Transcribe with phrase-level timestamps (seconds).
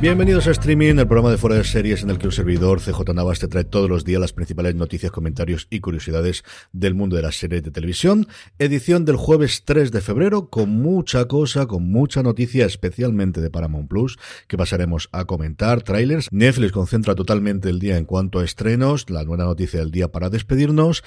[0.00, 3.12] Bienvenidos a Streaming, el programa de fuera de series en el que un servidor, CJ
[3.12, 6.42] Navas, te trae todos los días las principales noticias, comentarios y curiosidades
[6.72, 8.26] del mundo de las series de televisión.
[8.58, 13.90] Edición del jueves 3 de febrero, con mucha cosa, con mucha noticia, especialmente de Paramount
[13.90, 15.82] Plus, que pasaremos a comentar.
[15.82, 16.28] Trailers.
[16.32, 20.30] Netflix concentra totalmente el día en cuanto a estrenos, la nueva noticia del día para
[20.30, 21.04] despedirnos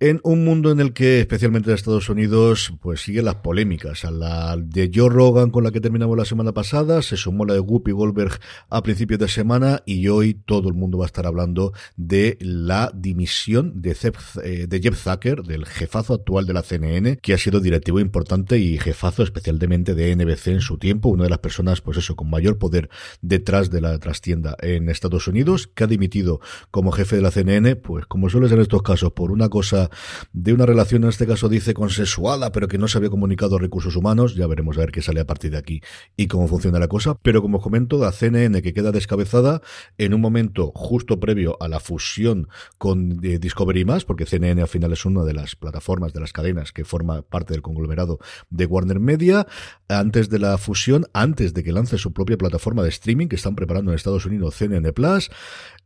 [0.00, 4.04] en un mundo en el que, especialmente en Estados Unidos, pues siguen las polémicas.
[4.04, 7.54] A la de Joe Rogan con la que terminamos la semana pasada, se sumó la
[7.54, 11.26] de Whoopi Goldberg a principios de semana y hoy todo el mundo va a estar
[11.26, 13.96] hablando de la dimisión de,
[14.42, 18.58] eh, de Jeff Zucker, del jefazo actual de la CNN, que ha sido directivo importante
[18.58, 22.30] y jefazo especialmente de NBC en su tiempo, una de las personas, pues eso, con
[22.30, 22.90] mayor poder
[23.22, 27.76] detrás de la trastienda en Estados Unidos, que ha dimitido como jefe de la CNN,
[27.76, 29.83] pues como suele ser en estos casos, por una cosa
[30.32, 33.58] de una relación, en este caso dice consensuada, pero que no se había comunicado a
[33.58, 34.34] recursos humanos.
[34.34, 35.82] Ya veremos a ver qué sale a partir de aquí
[36.16, 37.16] y cómo funciona la cosa.
[37.22, 39.62] Pero como os comento, la CNN que queda descabezada
[39.98, 44.68] en un momento justo previo a la fusión con eh, Discovery Más, porque CNN al
[44.68, 48.18] final es una de las plataformas, de las cadenas que forma parte del conglomerado
[48.50, 49.46] de Warner Media.
[49.88, 53.54] Antes de la fusión, antes de que lance su propia plataforma de streaming que están
[53.54, 55.30] preparando en Estados Unidos, CNN Plus.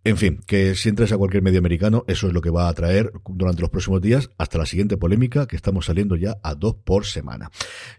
[0.05, 2.73] En fin, que si entres a cualquier medio americano, eso es lo que va a
[2.73, 6.77] traer durante los próximos días hasta la siguiente polémica que estamos saliendo ya a dos
[6.85, 7.51] por semana.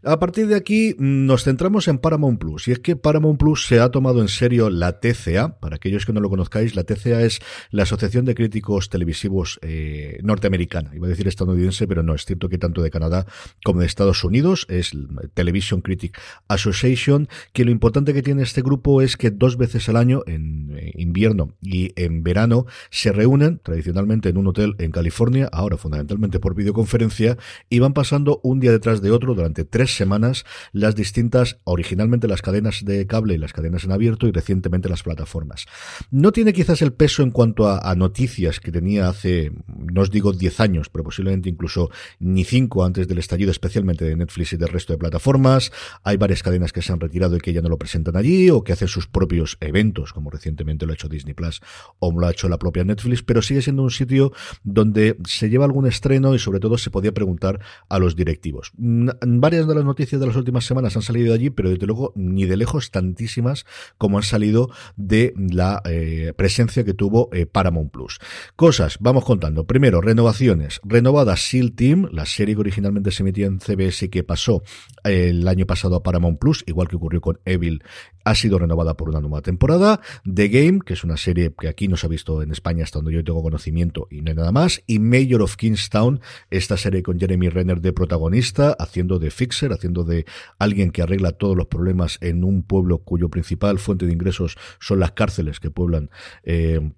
[0.03, 3.67] A partir de aquí mm, nos centramos en Paramount Plus y es que Paramount Plus
[3.67, 5.59] se ha tomado en serio la TCA.
[5.59, 10.19] Para aquellos que no lo conozcáis, la TCA es la Asociación de Críticos Televisivos eh,
[10.23, 10.91] Norteamericana.
[10.95, 13.25] Iba a decir estadounidense, pero no, es cierto que tanto de Canadá
[13.63, 14.93] como de Estados Unidos es
[15.33, 19.97] Television Critic Association, que lo importante que tiene este grupo es que dos veces al
[19.97, 25.49] año, en eh, invierno y en verano se reúnen tradicionalmente en un hotel en California,
[25.51, 27.37] ahora fundamentalmente por videoconferencia,
[27.69, 32.41] y van pasando un día detrás de otro durante tres semanas las distintas, originalmente las
[32.41, 35.65] cadenas de cable y las cadenas en abierto y recientemente las plataformas.
[36.11, 40.31] No tiene quizás el peso en cuanto a, noticias que tenía hace, no os digo
[40.31, 41.89] 10 años, pero posiblemente incluso
[42.19, 45.71] ni cinco antes del estallido, especialmente de Netflix y del resto de plataformas.
[46.03, 48.63] Hay varias cadenas que se han retirado y que ya no lo presentan allí o
[48.63, 51.61] que hacen sus propios eventos, como recientemente lo ha hecho Disney Plus
[51.99, 54.31] o lo ha hecho la propia Netflix, pero sigue siendo un sitio
[54.63, 57.59] donde se lleva algún estreno y sobre todo se podía preguntar
[57.89, 58.71] a los directivos.
[58.77, 62.13] Varias de las noticias de las últimas semanas han salido de allí, pero desde luego
[62.15, 63.65] ni de lejos tantísimas
[63.97, 68.19] como han salido de la eh, presencia que tuvo eh, Paramount Plus.
[68.55, 69.65] Cosas, vamos contando.
[69.65, 70.79] Primero, renovaciones.
[70.83, 74.63] Renovada SEAL Team, la serie que originalmente se emitía en CBS y que pasó
[75.03, 77.83] eh, el año pasado a Paramount Plus, igual que ocurrió con Evil,
[78.23, 80.01] ha sido renovada por una nueva temporada.
[80.23, 82.99] The Game, que es una serie que aquí no se ha visto en España hasta
[82.99, 84.81] donde yo tengo conocimiento y no hay nada más.
[84.87, 90.03] Y Mayor of Kingstown, esta serie con Jeremy Renner de protagonista, haciendo de fixer, haciendo
[90.03, 90.25] de
[90.57, 94.99] alguien que arregla todos los problemas en un pueblo cuyo principal fuente de ingresos son
[94.99, 96.09] las cárceles que pueblan
[96.43, 96.91] eh,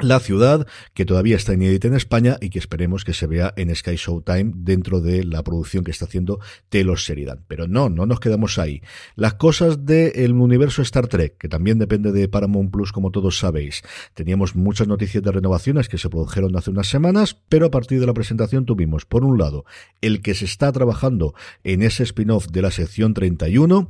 [0.00, 3.74] la ciudad, que todavía está inédita en España y que esperemos que se vea en
[3.74, 7.44] Sky Showtime dentro de la producción que está haciendo Taylor Sheridan.
[7.46, 8.82] Pero no, no nos quedamos ahí.
[9.14, 13.82] Las cosas del universo Star Trek, que también depende de Paramount Plus, como todos sabéis.
[14.14, 18.06] Teníamos muchas noticias de renovaciones que se produjeron hace unas semanas, pero a partir de
[18.06, 19.64] la presentación tuvimos, por un lado,
[20.00, 23.88] el que se está trabajando en ese spin-off de la sección 31,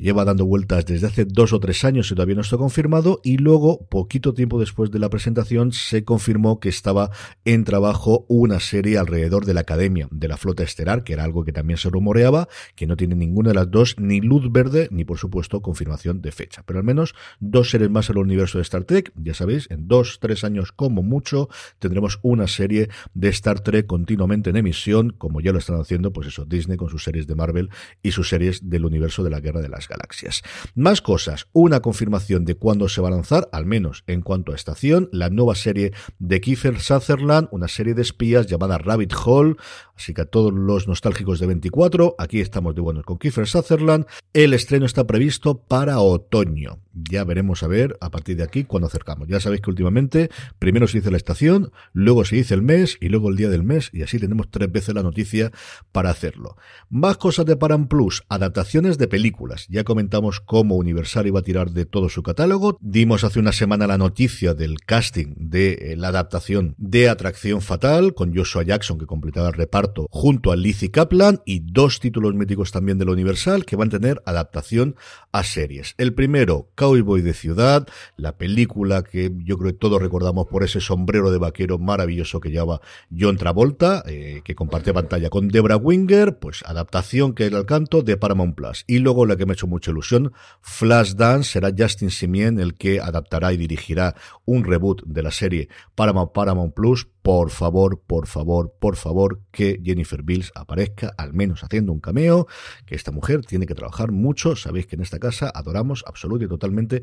[0.00, 3.38] lleva dando vueltas desde hace dos o tres años y todavía no está confirmado, y
[3.38, 7.10] luego, poquito tiempo después de la presentación, se confirmó que estaba
[7.44, 11.44] en trabajo una serie alrededor de la Academia de la Flota Estelar, que era algo
[11.44, 15.04] que también se rumoreaba, que no tiene ninguna de las dos ni luz verde, ni
[15.04, 16.62] por supuesto confirmación de fecha.
[16.66, 20.18] Pero al menos dos series más al universo de Star Trek, ya sabéis, en dos,
[20.20, 25.52] tres años como mucho, tendremos una serie de Star Trek continuamente en emisión, como ya
[25.52, 27.70] lo están haciendo, pues eso, Disney con sus series de Marvel
[28.02, 30.42] y sus series del universo de la Guerra de la galaxias.
[30.74, 34.54] Más cosas, una confirmación de cuándo se va a lanzar, al menos en cuanto a
[34.54, 39.56] estación, la nueva serie de Kiefer Sutherland, una serie de espías llamada Rabbit Hole,
[39.96, 44.04] Así que a todos los nostálgicos de 24, aquí estamos de buenos con Kiefer Sutherland.
[44.34, 46.80] El estreno está previsto para otoño.
[46.92, 49.28] Ya veremos a ver a partir de aquí cuando acercamos.
[49.28, 53.08] Ya sabéis que últimamente primero se dice la estación, luego se dice el mes y
[53.08, 55.50] luego el día del mes y así tenemos tres veces la noticia
[55.92, 56.56] para hacerlo.
[56.90, 59.66] Más cosas de Param Plus, adaptaciones de películas.
[59.68, 62.76] Ya comentamos cómo Universal iba a tirar de todo su catálogo.
[62.80, 68.14] Dimos hace una semana la noticia del casting de eh, la adaptación de Atracción Fatal
[68.14, 72.72] con Joshua Jackson que completaba el reparto junto a Lizzie Kaplan y dos títulos míticos
[72.72, 74.96] también de la Universal que van a tener adaptación
[75.32, 75.94] a series.
[75.98, 77.86] El primero, Cowboy de Ciudad,
[78.16, 82.50] la película que yo creo que todos recordamos por ese sombrero de vaquero maravilloso que
[82.50, 82.80] lleva
[83.16, 88.02] John Travolta, eh, que comparte pantalla con Debra Winger, pues adaptación que era el canto
[88.02, 88.84] de Paramount Plus.
[88.86, 93.00] Y luego la que me ha hecho mucha ilusión, Flashdance, será Justin Simien el que
[93.00, 98.72] adaptará y dirigirá un reboot de la serie Paramount Paramount Plus por favor, por favor,
[98.78, 102.46] por favor, que Jennifer Bills aparezca, al menos haciendo un cameo,
[102.86, 104.54] que esta mujer tiene que trabajar mucho.
[104.54, 107.02] Sabéis que en esta casa adoramos absolutamente y totalmente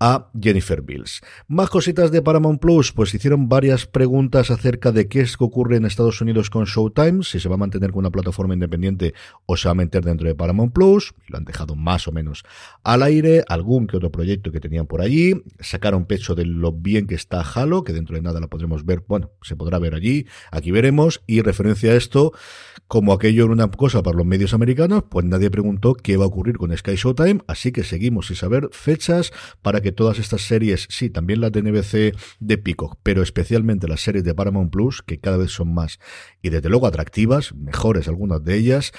[0.00, 1.20] a Jennifer Bills.
[1.46, 5.76] Más cositas de Paramount Plus, pues hicieron varias preguntas acerca de qué es que ocurre
[5.76, 9.14] en Estados Unidos con Showtime, si se va a mantener con una plataforma independiente
[9.46, 12.42] o se va a meter dentro de Paramount Plus, lo han dejado más o menos
[12.82, 17.06] al aire, algún que otro proyecto que tenían por allí, sacaron pecho de lo bien
[17.06, 20.26] que está Halo, que dentro de nada la podremos ver, bueno, se podrá ver allí,
[20.50, 22.32] aquí veremos, y referencia a esto,
[22.88, 26.28] como aquello era una cosa para los medios americanos, pues nadie preguntó qué va a
[26.28, 30.88] ocurrir con Sky Showtime, así que seguimos sin saber fechas para que todas estas series,
[30.88, 35.20] sí, también las de NBC de Peacock, pero especialmente las series de Paramount Plus, que
[35.20, 35.98] cada vez son más
[36.40, 38.92] y desde luego atractivas, mejores algunas de ellas,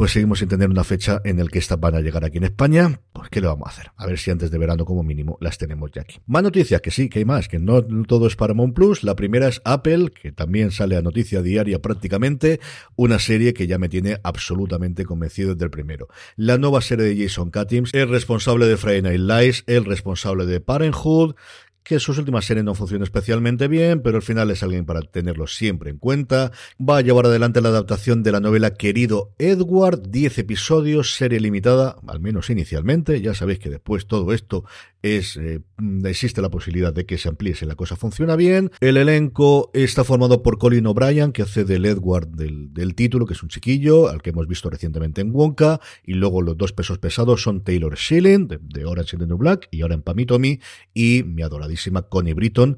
[0.00, 2.44] pues seguimos sin tener una fecha en el que estas van a llegar aquí en
[2.44, 3.02] España.
[3.12, 3.90] Pues qué le vamos a hacer.
[3.98, 6.20] A ver si antes de verano como mínimo las tenemos ya aquí.
[6.26, 9.04] Más noticias, que sí, que hay más, que no todo es Paramount Plus.
[9.04, 12.60] La primera es Apple, que también sale a noticia diaria prácticamente,
[12.96, 16.08] una serie que ya me tiene absolutamente convencido desde el primero.
[16.34, 20.62] La nueva serie de Jason Katims, el responsable de Friday Night Lights, el responsable de
[20.62, 21.34] Parenthood,
[21.82, 25.46] que sus últimas series no funcionan especialmente bien, pero al final es alguien para tenerlo
[25.46, 26.52] siempre en cuenta.
[26.80, 31.96] Va a llevar adelante la adaptación de la novela Querido Edward, 10 episodios, serie limitada,
[32.06, 33.20] al menos inicialmente.
[33.20, 34.64] Ya sabéis que después todo esto
[35.02, 35.60] es eh,
[36.04, 38.70] existe la posibilidad de que se amplíe si la cosa funciona bien.
[38.80, 43.42] El elenco está formado por Colin O'Brien, que hace del Edward del, título, que es
[43.42, 47.42] un chiquillo, al que hemos visto recientemente en Wonka, y luego los dos pesos pesados
[47.42, 50.60] son Taylor Schilling, de, Orange is the New Black, y ahora en Pamitomi,
[50.92, 52.76] y mi adoradísima Connie Britton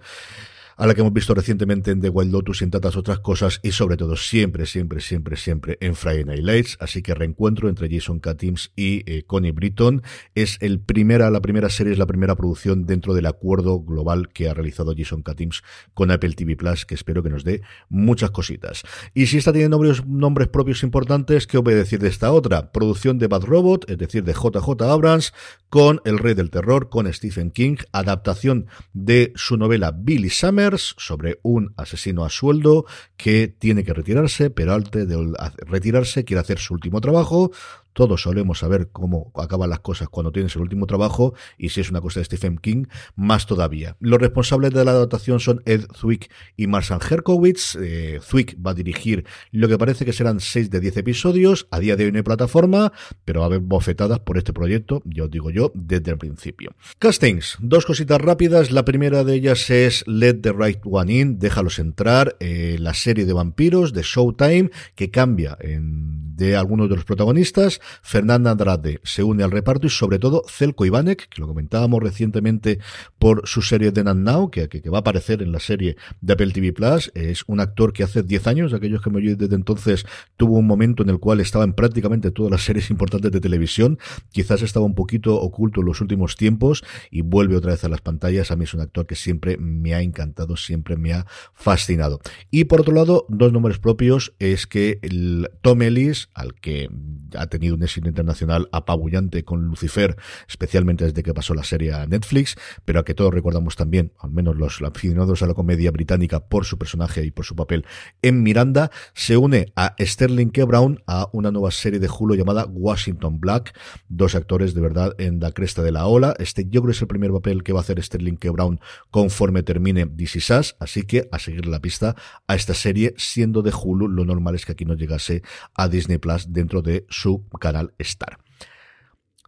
[0.83, 3.61] a la que hemos visto recientemente en The Wild Lotus y en tantas otras cosas,
[3.63, 6.77] y sobre todo siempre, siempre, siempre, siempre en Friday Night Lights.
[6.81, 10.03] Así que reencuentro entre Jason Katims y eh, Connie Britton.
[10.35, 14.93] Es la primera serie, es la primera producción dentro del acuerdo global que ha realizado
[14.97, 15.63] Jason Katims
[15.95, 18.83] con Apple TV Plus, que espero que nos dé muchas cositas.
[19.15, 22.73] Y si esta tiene nombres, nombres propios importantes, ¿qué voy a decir de esta otra?
[22.73, 25.33] Producción de Bad Robot, es decir, de JJ Abrams,
[25.69, 31.39] con El Rey del Terror, con Stephen King, adaptación de su novela Billy Summer, sobre
[31.43, 32.87] un asesino a sueldo
[33.17, 35.35] que tiene que retirarse, pero antes de
[35.67, 37.51] retirarse quiere hacer su último trabajo,
[37.93, 41.91] todos solemos saber cómo acaban las cosas cuando tienes el último trabajo y si es
[41.91, 42.87] una cosa de Stephen King,
[43.17, 43.97] más todavía.
[44.01, 47.77] Los responsables de la adaptación son Ed Zwick y Marsan Herkowitz.
[47.81, 51.67] Eh, Zwick va a dirigir lo que parece que serán 6 de 10 episodios.
[51.71, 52.93] A día de hoy no hay plataforma,
[53.25, 56.75] pero va a haber bofetadas por este proyecto, yo os digo yo, desde el principio.
[56.99, 58.71] Castings, dos cositas rápidas.
[58.71, 63.25] La primera de ellas es Let the Right One In, déjalos entrar, eh, la serie
[63.25, 67.81] de vampiros de Showtime que cambia en, de algunos de los protagonistas.
[68.03, 72.79] Fernanda Andrade se une al reparto y sobre todo Celko Ivanek, que lo comentábamos recientemente
[73.19, 76.33] por su serie de Nan Now, que, que, va a aparecer en la serie de
[76.33, 77.11] Apple TV Plus.
[77.15, 80.67] Es un actor que hace 10 años, aquellos que me oyen desde entonces, tuvo un
[80.67, 83.99] momento en el cual estaba en prácticamente todas las series importantes de televisión.
[84.31, 88.01] Quizás estaba un poquito oculto en los últimos tiempos y vuelve otra vez a las
[88.01, 88.51] pantallas.
[88.51, 92.21] A mí es un actor que siempre me ha encantado, siempre me ha fascinado.
[92.51, 96.89] Y por otro lado, dos nombres propios es que el Tom Ellis, al que
[97.37, 100.17] ha tenido un éxito internacional apabullante con Lucifer,
[100.49, 104.31] especialmente desde que pasó la serie a Netflix, pero a que todos recordamos también, al
[104.31, 107.85] menos los aficionados a la comedia británica, por su personaje y por su papel
[108.23, 110.65] en Miranda, se une a Sterling K.
[110.65, 115.41] Brown a una nueva serie de Hulu llamada Washington Black, dos actores de verdad en
[115.41, 116.35] la cresta de la ola.
[116.39, 118.51] Este yo creo que es el primer papel que va a hacer Sterling K.
[118.51, 123.63] Brown conforme termine DC Sass, así que a seguir la pista a esta serie, siendo
[123.63, 125.43] de Hulu, lo normal es que aquí no llegase
[125.75, 128.39] a Disney Plus dentro de su canal Star.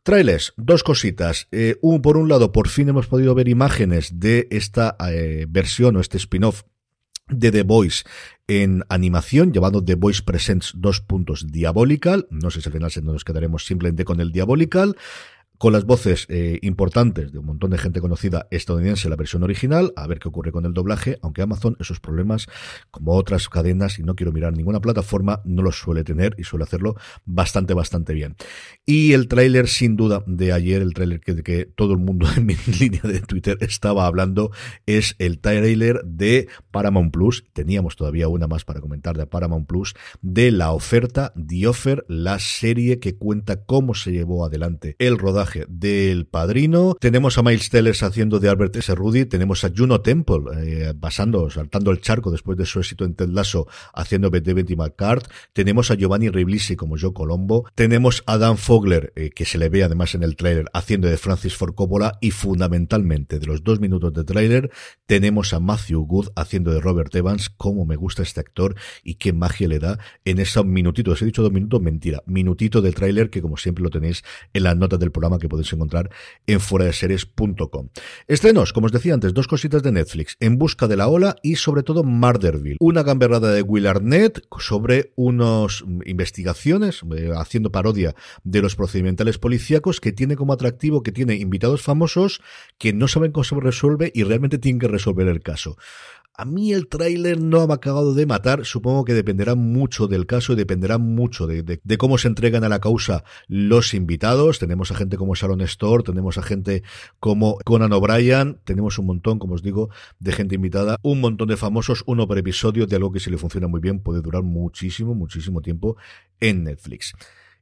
[0.05, 1.49] Trailers, dos cositas.
[1.51, 5.97] Eh, un, por un lado, por fin hemos podido ver imágenes de esta eh, versión
[5.97, 6.63] o este spin-off
[7.29, 8.05] de The Voice
[8.47, 12.27] en animación, llevando The Voice Presents dos puntos Diabolical.
[12.31, 14.97] No sé si al final nos quedaremos simplemente con el Diabolical
[15.59, 19.93] con las voces eh, importantes de un montón de gente conocida estadounidense la versión original,
[19.97, 22.49] a ver qué ocurre con el doblaje, aunque Amazon esos problemas,
[22.91, 26.65] como otras cadenas, y no quiero mirar ninguna plataforma, no los suele tener y suele
[26.65, 28.37] hacerlo bastante, bastante bien.
[28.85, 32.47] Y el tráiler, sin duda, de ayer, el tráiler que, que todo el mundo en
[32.47, 34.51] mi línea de Twitter estaba hablando,
[34.87, 39.95] es el tráiler de Paramount Plus, teníamos todavía una más para comentar de Paramount Plus,
[40.21, 45.44] de la oferta, The Offer, la serie que cuenta cómo se llevó adelante el rodaje
[45.69, 46.97] del Padrino.
[47.01, 48.95] Tenemos a Miles Tellers haciendo de Albert S.
[48.95, 49.27] Rudy.
[49.27, 53.29] Tenemos a Juno Temple eh, pasando, saltando el charco después de su éxito en Ted
[53.29, 55.31] Lasso haciendo de Betty McCart.
[55.53, 57.67] Tenemos a Giovanni Ribisi como Joe Colombo.
[57.75, 61.17] Tenemos a Dan Fogler, eh, que se le ve además en el trailer haciendo de
[61.17, 62.19] Francis Ford Coppola.
[62.21, 64.71] Y fundamentalmente, de los dos minutos de trailer,
[65.07, 67.51] tenemos a Matthew Good haciendo de Robert Evans.
[67.51, 71.21] Cómo me gusta este actor y qué magia le da en esos minutitos.
[71.23, 72.23] He dicho dos minutos, mentira.
[72.27, 75.73] Minutito de trailer que como siempre lo tenéis en las notas del programa que podéis
[75.73, 76.11] encontrar
[76.47, 77.89] en fueradeseries.com.
[78.27, 81.57] Estrenos, como os decía antes, dos cositas de Netflix, En busca de la ola y
[81.57, 88.63] sobre todo Murderville, una gamberrada de Will Arnett sobre unas investigaciones, eh, haciendo parodia de
[88.63, 92.41] los procedimentales policíacos que tiene como atractivo que tiene invitados famosos
[92.79, 95.77] que no saben cómo se resuelve y realmente tienen que resolver el caso.
[96.37, 100.27] A mí el tráiler no me ha acabado de matar, supongo que dependerá mucho del
[100.27, 104.59] caso y dependerá mucho de, cómo se entregan a la causa los invitados.
[104.59, 106.83] Tenemos a gente como Sharon Store, tenemos a gente
[107.21, 111.57] como Conan O'Brien, tenemos un montón, como os digo, de gente invitada, un montón de
[111.57, 115.15] famosos, uno por episodio de algo que si le funciona muy bien puede durar muchísimo,
[115.15, 115.97] muchísimo tiempo
[116.41, 117.15] en Netflix.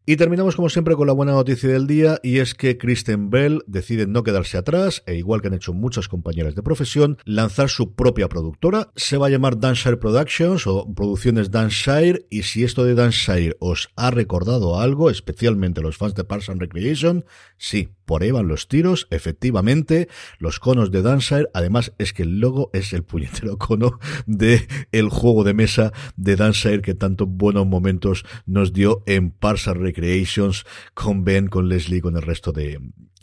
[0.05, 3.63] Y terminamos como siempre con la buena noticia del día y es que Kristen Bell
[3.69, 7.95] decide no quedarse atrás e igual que han hecho muchas compañeras de profesión, lanzar su
[7.95, 8.91] propia productora.
[8.97, 13.91] Se va a llamar Danshire Productions o Producciones Danshire y si esto de Danshire os
[13.95, 17.25] ha recordado algo, especialmente los fans de Parks and Recreation,
[17.57, 20.09] sí, por ahí van los tiros, efectivamente,
[20.41, 25.11] los conos de Danshire, además es que el logo es el puñetero cono de el
[25.11, 30.65] juego de mesa de Danshire que tanto buenos momentos nos dio en Parks and Recreations
[30.95, 32.79] con Ben, con Leslie, con el resto de,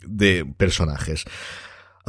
[0.06, 1.24] de personajes.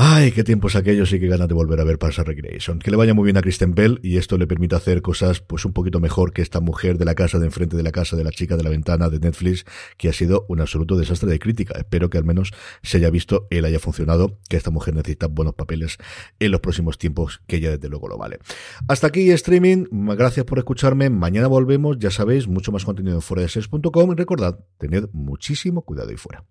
[0.03, 2.79] Ay, qué tiempos aquellos y qué ganas de volver a ver Parks Recreation.
[2.79, 5.63] Que le vaya muy bien a Kristen Bell y esto le permite hacer cosas pues
[5.63, 8.24] un poquito mejor que esta mujer de la casa de enfrente de la casa de
[8.24, 9.63] la chica de la ventana de Netflix
[9.98, 11.75] que ha sido un absoluto desastre de crítica.
[11.77, 15.53] Espero que al menos se haya visto, él haya funcionado, que esta mujer necesita buenos
[15.53, 16.00] papeles
[16.39, 18.39] en los próximos tiempos, que ya desde luego lo vale.
[18.88, 19.86] Hasta aquí streaming.
[19.91, 21.12] Gracias por escucharme.
[21.12, 26.17] Mañana volvemos, ya sabéis, mucho más contenido en fuera y recordad, tened muchísimo cuidado ahí
[26.17, 26.43] fuera.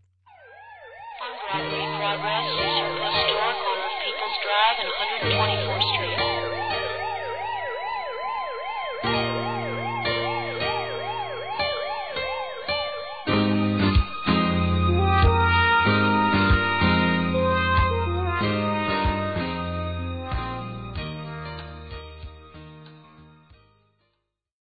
[5.22, 5.59] 20.